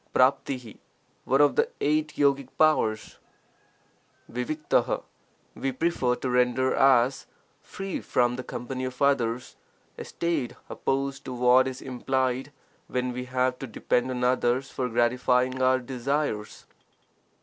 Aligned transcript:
Jiifoi:, 0.15 0.79
one 1.25 1.41
of 1.41 1.55
the 1.55 1.69
eight 1.79 2.15
yogic 2.17 2.47
powers, 2.57 3.19
fafatfi: 4.31 5.03
we 5.53 5.71
prefer 5.71 6.15
to 6.15 6.27
render 6.27 6.73
as 6.73 7.27
'free 7.61 8.01
from 8.01 8.35
the 8.35 8.43
company 8.43 8.83
of 8.85 8.99
others'— 8.99 9.57
a 9.99 10.03
state 10.03 10.53
opposed 10.69 11.23
to 11.25 11.33
what 11.35 11.67
is 11.67 11.83
implied 11.83 12.51
when 12.87 13.13
we 13.13 13.25
have 13.25 13.59
to 13.59 13.67
depend 13.67 14.09
on 14.09 14.23
others 14.23 14.71
for 14.71 14.89
gratifying 14.89 15.61
our 15.61 15.77
desires. 15.77 16.65